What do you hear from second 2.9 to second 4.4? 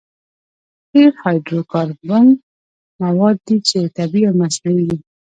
مواد دي چې طبیعي او